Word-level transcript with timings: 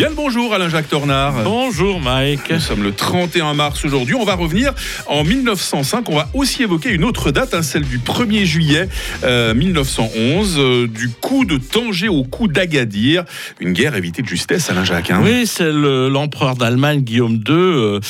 Bien 0.00 0.08
le 0.08 0.14
bonjour 0.14 0.54
Alain-Jacques 0.54 0.88
Tornard. 0.88 1.44
Bonjour 1.44 2.00
Mike. 2.00 2.50
Nous 2.50 2.58
sommes 2.58 2.82
le 2.82 2.92
31 2.92 3.52
mars 3.52 3.84
aujourd'hui. 3.84 4.14
On 4.14 4.24
va 4.24 4.34
revenir 4.34 4.72
en 5.06 5.24
1905. 5.24 6.08
On 6.08 6.16
va 6.16 6.30
aussi 6.32 6.62
évoquer 6.62 6.88
une 6.88 7.04
autre 7.04 7.30
date, 7.30 7.52
hein, 7.52 7.60
celle 7.60 7.82
du 7.82 7.98
1er 7.98 8.46
juillet 8.46 8.88
1911, 9.22 10.56
euh, 10.56 10.62
euh, 10.62 10.86
du 10.86 11.10
coup 11.10 11.44
de 11.44 11.58
Tanger 11.58 12.08
au 12.08 12.24
coup 12.24 12.48
d'Agadir. 12.48 13.26
Une 13.60 13.74
guerre 13.74 13.94
évitée 13.94 14.22
de 14.22 14.26
justesse, 14.26 14.70
Alain-Jacques. 14.70 15.10
Hein. 15.10 15.20
Oui, 15.22 15.46
c'est 15.46 15.70
l'empereur 15.70 16.56
d'Allemagne, 16.56 17.02
Guillaume 17.02 17.34
II, 17.46 17.50
euh, 17.52 18.00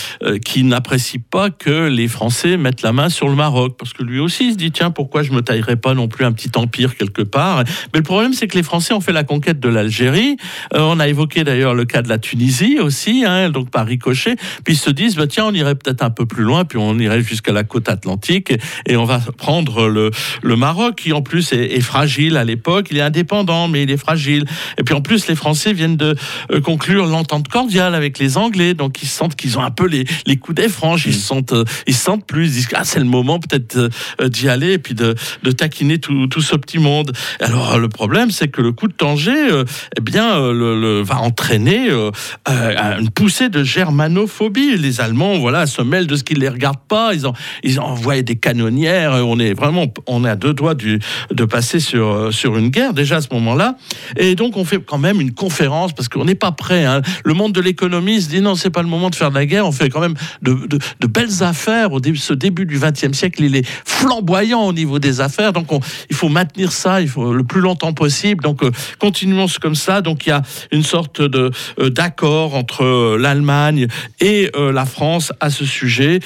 qui 0.45 0.63
n'apprécie 0.63 1.19
pas 1.19 1.51
que 1.51 1.89
les 1.89 2.07
Français 2.07 2.57
mettent 2.57 2.83
la 2.83 2.93
main 2.93 3.09
sur 3.09 3.29
le 3.29 3.35
Maroc. 3.35 3.75
Parce 3.77 3.95
que 3.95 4.05
lui 4.05 4.21
aussi, 4.21 4.47
il 4.47 4.53
se 4.53 4.57
dit, 4.57 4.71
tiens, 4.71 4.93
pourquoi 4.93 5.25
je 5.25 5.33
me 5.33 5.43
taillerais 5.43 5.75
pas 5.75 5.95
non 5.95 6.07
plus 6.07 6.25
un 6.25 6.31
petit 6.31 6.53
empire 6.55 6.97
quelque 6.97 7.23
part? 7.23 7.65
Mais 7.93 7.99
le 7.99 8.05
problème, 8.05 8.33
c'est 8.33 8.47
que 8.47 8.57
les 8.57 8.63
Français 8.63 8.95
ont 8.95 9.01
fait 9.01 9.11
la 9.11 9.25
conquête 9.25 9.59
de 9.59 9.69
l'Algérie. 9.69 10.37
on 10.73 11.01
a 11.01 11.09
évoqué 11.09 11.43
d'ailleurs 11.43 11.80
le 11.81 11.87
cas 11.87 12.03
de 12.03 12.09
la 12.09 12.19
Tunisie 12.19 12.79
aussi, 12.79 13.25
hein, 13.27 13.51
donc 13.51 13.71
par 13.71 13.87
ricochet. 13.87 14.37
Puis 14.65 14.75
ils 14.75 14.79
se 14.79 14.91
disent, 14.91 15.17
bah, 15.17 15.27
tiens, 15.27 15.47
on 15.47 15.55
irait 15.55 15.75
peut-être 15.75 16.03
un 16.03 16.11
peu 16.11 16.27
plus 16.27 16.45
loin, 16.45 16.65
puis 16.65 16.79
on 16.79 16.99
irait 16.99 17.23
jusqu'à 17.23 17.53
la 17.53 17.65
côte 17.65 17.89
atlantique 17.89 18.53
et, 18.87 18.97
on 18.97 19.05
va 19.05 19.19
prendre 19.39 19.89
le, 19.89 20.11
le, 20.43 20.57
Maroc, 20.57 20.97
qui 20.97 21.13
en 21.15 21.23
plus 21.23 21.55
est, 21.55 21.81
fragile 21.81 22.37
à 22.37 22.45
l'époque. 22.45 22.89
Il 22.91 22.99
est 22.99 23.03
indépendant, 23.03 23.67
mais 23.67 23.85
il 23.85 23.91
est 23.91 23.97
fragile. 23.97 24.45
Et 24.77 24.83
puis 24.83 24.95
en 24.95 25.01
plus, 25.01 25.27
les 25.27 25.35
Français 25.35 25.73
viennent 25.73 25.97
de 25.97 26.15
euh, 26.51 26.61
conclure 26.61 27.07
l'entente 27.07 27.49
cordiale 27.49 27.95
avec 27.95 28.19
les 28.19 28.37
Anglais, 28.37 28.75
donc 28.75 29.03
ils 29.03 29.09
sentent 29.09 29.37
qu'ils 29.37 29.59
ont 29.59 29.63
un 29.63 29.71
peu 29.71 29.87
les, 29.87 30.05
les 30.27 30.37
coups 30.37 30.61
des 30.61 30.69
franches, 30.69 31.07
ils, 31.07 31.13
mm. 31.13 31.15
se 31.15 31.21
sentent, 31.21 31.53
euh, 31.53 31.65
ils 31.87 31.95
sentent 31.95 32.27
plus, 32.27 32.49
ils 32.49 32.53
disent, 32.53 32.69
ah, 32.75 32.85
c'est 32.85 32.99
le 32.99 33.07
moment 33.07 33.39
peut-être 33.39 33.77
euh, 34.21 34.29
d'y 34.29 34.51
aller 34.51 34.73
et 34.73 34.79
puis 34.79 34.95
de, 34.95 35.15
de 35.43 35.51
taquiner 35.51 35.99
tout, 35.99 36.27
tout, 36.27 36.43
ce 36.43 36.57
petit 36.57 36.79
monde. 36.79 37.13
Alors 37.41 37.79
le 37.79 37.89
problème, 37.89 38.31
c'est 38.31 38.49
que 38.49 38.61
le 38.61 38.73
coup 38.73 38.87
de 38.87 38.93
Tanger, 38.93 39.65
eh 39.97 40.01
bien, 40.03 40.39
le, 40.53 40.79
le, 40.79 41.01
va 41.01 41.21
entraîner 41.21 41.70
euh, 41.79 42.11
euh, 42.49 42.99
une 42.99 43.11
poussée 43.11 43.49
de 43.49 43.63
germanophobie. 43.63 44.77
Les 44.77 45.01
Allemands, 45.01 45.39
voilà, 45.39 45.67
se 45.67 45.83
mêlent 45.83 46.07
de 46.07 46.17
ce 46.17 46.25
qu'ils 46.25 46.39
ne 46.39 46.43
les 46.43 46.49
regardent 46.49 46.87
pas. 46.89 47.13
Ils, 47.15 47.27
ont, 47.27 47.83
envoient 47.83 48.23
des 48.23 48.37
canonnières. 48.37 49.13
On 49.27 49.39
est 49.39 49.53
vraiment, 49.53 49.87
on 50.07 50.25
est 50.25 50.31
à 50.31 50.37
deux 50.37 50.55
doigts 50.55 50.75
du, 50.75 51.01
de 51.31 51.45
passer 51.45 51.81
sur, 51.81 52.07
euh, 52.09 52.31
sur 52.31 52.57
une 52.57 52.69
guerre 52.69 52.95
déjà 52.95 53.17
à 53.17 53.21
ce 53.21 53.29
moment-là. 53.33 53.77
Et 54.17 54.35
donc 54.35 54.57
on 54.57 54.65
fait 54.65 54.79
quand 54.85 54.99
même 54.99 55.21
une 55.21 55.33
conférence 55.33 55.93
parce 55.93 56.09
qu'on 56.09 56.25
n'est 56.25 56.35
pas 56.35 56.53
prêt. 56.53 56.85
Hein. 56.85 57.03
Le 57.25 57.35
monde 57.35 57.53
de 57.53 57.61
l'économie 57.61 58.23
se 58.23 58.29
dit 58.29 58.41
non, 58.41 58.55
c'est 58.55 58.71
pas 58.71 58.83
le 58.83 58.89
moment 58.89 59.11
de 59.11 59.15
faire 59.15 59.31
de 59.31 59.35
la 59.35 59.47
guerre. 59.47 59.67
On 59.67 59.73
fait 59.73 59.91
quand 59.91 60.01
même 60.01 60.15
de, 60.43 60.79
belles 61.07 61.43
affaires. 61.43 61.93
Au 61.93 62.01
début, 62.01 62.19
ce 62.19 62.33
début 62.33 62.67
du 62.67 62.79
XXe 62.79 63.13
siècle, 63.13 63.43
il 63.43 63.57
est 63.57 63.67
flamboyant 63.85 64.63
au 64.63 64.73
niveau 64.73 64.99
des 64.99 65.21
affaires. 65.21 65.53
Donc 65.53 65.69
il 66.09 66.17
faut 66.17 66.29
maintenir 66.29 66.73
ça, 66.73 67.01
il 67.01 67.09
faut 67.09 67.33
le 67.33 67.45
plus 67.45 67.61
longtemps 67.61 67.93
possible. 67.93 68.43
Donc 68.43 68.63
continuons 68.99 69.47
comme 69.61 69.75
ça. 69.75 70.01
Donc 70.01 70.27
il 70.27 70.31
y 70.31 70.33
a 70.33 70.43
une 70.73 70.85
sorte 70.85 71.21
de 71.21 71.41
euh, 71.41 71.50
d'accord 71.79 72.55
entre 72.55 72.85
euh, 72.85 73.19
l'Allemagne 73.19 73.87
et 74.21 74.51
euh, 74.57 74.73
la 74.73 74.85
France 74.85 75.33
à 75.41 75.51
ce 75.51 75.65
sujet. 75.65 76.21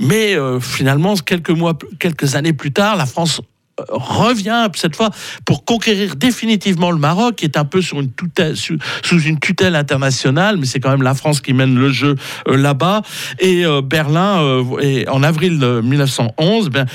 mais 0.00 0.36
finalement, 0.60 1.14
quelques 1.14 1.50
mois, 1.50 1.78
quelques 1.98 2.34
années 2.34 2.52
plus 2.52 2.72
tard, 2.72 2.96
la 2.96 3.06
France 3.06 3.40
revient 3.88 4.68
cette 4.74 4.96
fois 4.96 5.10
pour 5.44 5.64
conquérir 5.64 6.16
définitivement 6.16 6.90
le 6.90 6.98
Maroc, 6.98 7.36
qui 7.36 7.44
est 7.44 7.56
un 7.56 7.64
peu 7.64 7.80
sur 7.80 8.00
une 8.00 8.12
tutelle, 8.12 8.56
sous, 8.56 8.78
une 9.20 9.38
tutelle 9.38 9.76
internationale, 9.76 10.56
mais 10.58 10.66
c'est 10.66 10.80
quand 10.80 10.90
même 10.90 11.02
la 11.02 11.14
France 11.14 11.40
qui 11.40 11.52
mène 11.52 11.78
le 11.78 11.90
jeu 11.90 12.16
euh, 12.48 12.56
là-bas. 12.56 13.02
Et 13.38 13.64
euh, 13.64 13.80
Berlin, 13.82 14.42
euh, 14.42 15.04
en 15.08 15.22
avril 15.22 15.58
1911, 15.82 16.70
ben, 16.70 16.86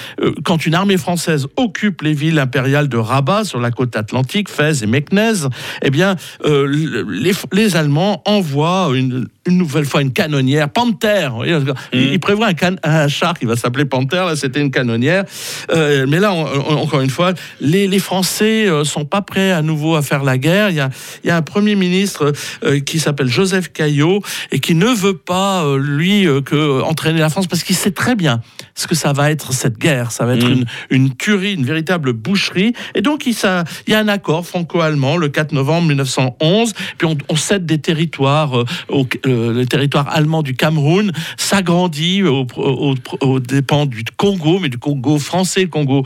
quand 0.43 0.65
une 0.65 0.75
armée 0.75 0.97
française 0.97 1.47
occupe 1.55 2.01
les 2.01 2.13
villes 2.13 2.39
impériales 2.39 2.89
de 2.89 2.97
Rabat 2.97 3.43
sur 3.43 3.59
la 3.59 3.71
côte 3.71 3.95
atlantique, 3.95 4.49
Fès 4.49 4.81
et 4.81 4.87
Meknès, 4.87 5.47
eh 5.81 5.89
bien, 5.89 6.15
les, 6.43 7.33
les, 7.51 7.75
Allemands 7.75 8.21
envoient 8.25 8.91
une, 8.93 9.27
une 9.45 9.57
nouvelle 9.57 9.85
fois 9.85 10.01
une 10.01 10.13
canonnière, 10.13 10.69
Panther. 10.69 11.29
Mmh. 11.29 11.73
Il, 11.93 12.19
prévoit 12.19 12.47
un, 12.47 12.75
un, 12.83 13.07
char 13.07 13.37
qui 13.37 13.45
va 13.45 13.55
s'appeler 13.55 13.85
Panther, 13.85 14.23
là 14.25 14.35
c'était 14.35 14.61
une 14.61 14.71
canonnière. 14.71 15.25
mais 15.73 16.19
là, 16.19 16.33
encore 16.75 17.01
une 17.01 17.09
fois, 17.09 17.33
les, 17.59 17.99
Français 17.99 18.67
euh, 18.67 18.83
sont 18.83 19.05
pas 19.05 19.21
prêts 19.21 19.51
à 19.51 19.61
nouveau 19.61 19.95
à 19.95 20.01
faire 20.01 20.23
la 20.23 20.37
guerre. 20.37 20.69
Il 20.69 20.75
y 20.75 20.79
a, 20.79 20.89
il 21.23 21.27
y 21.27 21.31
a 21.31 21.37
un 21.37 21.41
Premier 21.41 21.75
ministre 21.75 22.33
euh, 22.63 22.79
qui 22.79 22.99
s'appelle 22.99 23.27
Joseph 23.27 23.71
Caillot 23.73 24.21
et 24.51 24.59
qui 24.59 24.75
ne 24.75 24.87
veut 24.87 25.17
pas, 25.17 25.65
euh, 25.65 25.77
lui, 25.77 26.27
que 26.45 26.81
entraîner 26.81 27.19
la 27.19 27.29
France 27.29 27.47
parce 27.47 27.63
qu'il 27.63 27.75
sait 27.75 27.91
très 27.91 28.15
bien 28.15 28.41
ce 28.75 28.87
que 28.87 28.95
ça 28.95 29.13
va 29.13 29.31
être 29.31 29.53
cette 29.53 29.77
guerre. 29.77 30.11
Ça 30.11 30.25
va 30.25 30.35
être 30.35 30.47
mm. 30.47 30.51
une, 30.51 30.65
une 30.89 31.15
tuerie, 31.15 31.53
une 31.53 31.65
véritable 31.65 32.13
boucherie. 32.13 32.73
Et 32.93 33.01
donc, 33.01 33.25
il, 33.25 33.33
ça, 33.33 33.63
il 33.87 33.93
y 33.93 33.95
a 33.95 33.99
un 33.99 34.07
accord 34.07 34.45
franco-allemand 34.45 35.17
le 35.17 35.29
4 35.29 35.51
novembre 35.53 35.87
1911. 35.87 36.73
Puis 36.97 37.07
on, 37.29 37.35
cède 37.35 37.65
des 37.65 37.79
territoires, 37.79 38.53
au, 38.89 39.07
le 39.23 39.63
territoire 39.65 40.07
allemand 40.09 40.43
du 40.43 40.55
Cameroun 40.55 41.11
s'agrandit 41.37 42.23
aux 42.23 43.39
dépens 43.39 43.85
du 43.85 44.03
Congo, 44.15 44.59
mais 44.59 44.69
du 44.69 44.77
Congo 44.77 45.17
français, 45.19 45.61
le 45.61 45.67
Congo 45.67 46.03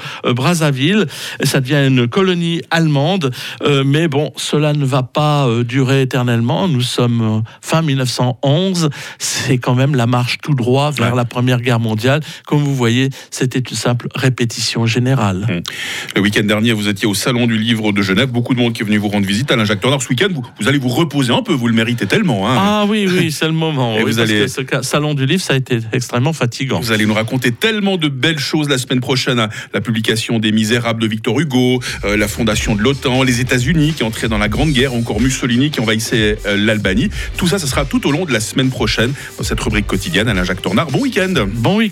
Brazzaville. 0.52 1.06
Ça 1.44 1.62
devient 1.62 1.88
une 1.88 2.08
colonie 2.08 2.62
allemande. 2.72 3.32
Euh, 3.64 3.84
mais 3.86 4.10
bon, 4.10 4.34
cela 4.36 4.74
ne 4.74 4.84
va 4.84 5.04
pas 5.04 5.48
euh, 5.48 5.64
durer 5.64 6.02
éternellement. 6.02 6.68
Nous 6.68 6.82
sommes 6.82 7.22
euh, 7.22 7.50
fin 7.62 7.82
1911. 7.82 8.90
C'est 9.18 9.58
quand 9.58 9.76
même 9.76 9.96
la 9.96 10.08
marche 10.08 10.40
tout 10.44 10.54
droit 10.54 10.92
vers 10.92 11.16
la 11.16 11.24
Première 11.24 11.62
Guerre 11.62 11.80
mondiale. 11.80 12.20
Comme 12.46 12.60
vous 12.60 12.76
voyez, 12.76 13.10
c'était 13.30 13.60
une 13.60 13.78
simple 13.78 14.10
répétition 14.14 14.86
générale. 14.86 15.48
Hum. 15.50 15.62
Le 16.16 16.22
week-end 16.22 16.44
dernier, 16.44 16.74
vous 16.74 16.90
étiez 16.90 17.08
au 17.08 17.14
Salon 17.14 17.48
du 17.48 17.58
Livre 17.58 17.94
de 17.94 18.02
Genève. 18.02 18.30
Beaucoup 18.30 18.54
de 18.54 18.60
monde 18.60 18.74
qui 18.74 18.82
est 18.82 18.86
venu 18.86 18.98
vous 18.98 19.08
rendre 19.08 19.26
visite. 19.26 19.52
Alain 19.52 19.64
Jacques 19.64 19.80
Tornard, 19.80 20.02
ce 20.02 20.10
week-end, 20.10 20.28
vous, 20.60 20.68
allez 20.68 20.80
vous 20.80 20.90
reposer 20.90 21.34
un 21.34 21.44
peu. 21.44 21.54
Vous 21.54 21.68
le 21.68 21.74
méritez 21.74 22.08
tellement. 22.08 22.50
Hein. 22.50 22.58
Ah 22.58 22.86
oui, 22.90 23.08
oui, 23.10 23.32
c'est 23.32 23.48
le 23.48 23.54
moment. 23.54 23.96
Et 23.98 24.04
vous 24.04 24.20
allez... 24.20 24.50
ce 24.50 24.62
Salon 24.82 25.14
du 25.14 25.26
Livre, 25.26 25.42
ça 25.42 25.54
a 25.54 25.58
été 25.58 25.80
extrêmement 25.94 26.34
fatigant. 26.34 26.82
Vous 26.82 26.92
allez 26.92 27.06
nous 27.06 27.14
raconter 27.14 27.54
tellement 27.54 27.96
de 27.96 28.10
belles 28.10 28.40
choses 28.40 28.68
la 28.68 28.78
semaine 28.78 29.00
prochaine. 29.00 29.40
Hein. 29.40 29.50
La 29.74 29.80
publication 29.80 30.40
des 30.42 30.52
Misérables 30.52 31.02
de 31.02 31.08
Victor 31.08 31.40
Hugo, 31.40 31.80
euh, 32.04 32.18
la 32.18 32.28
fondation 32.28 32.76
de 32.76 32.82
l'OTAN, 32.82 33.24
les 33.24 33.40
États-Unis 33.40 33.94
qui 33.96 34.04
entraient 34.04 34.28
dans 34.28 34.38
la 34.38 34.50
Grande 34.50 34.72
Guerre, 34.72 34.94
encore 34.94 35.22
Mussolini 35.22 35.72
qui 35.72 35.80
envahissait 35.80 36.38
euh, 36.46 36.58
l'Albanie. 36.58 37.10
Tout 37.38 37.48
ça, 37.48 37.60
ce 37.60 37.68
sera 37.68 37.86
tout 37.86 38.06
au 38.08 38.12
long 38.12 38.26
de 38.26 38.34
la 38.34 38.40
semaine 38.40 38.70
prochaine 38.70 39.14
dans 39.38 39.44
cette 39.44 39.60
rubrique 39.60 39.88
quotidienne. 39.88 40.28
Alain 40.28 40.44
Jacques 40.44 40.62
Tornard, 40.62 40.92
bon 40.92 41.00
week-end. 41.00 41.34
Bon 41.54 41.78
week 41.78 41.90